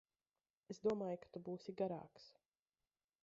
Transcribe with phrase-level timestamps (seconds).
[0.73, 2.25] Es domāju, ka tu būsi garāks.